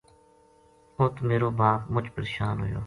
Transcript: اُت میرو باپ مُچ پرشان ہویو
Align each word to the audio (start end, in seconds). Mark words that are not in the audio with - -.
اُت 1.01 1.15
میرو 1.27 1.49
باپ 1.59 1.79
مُچ 1.93 2.05
پرشان 2.13 2.55
ہویو 2.61 2.79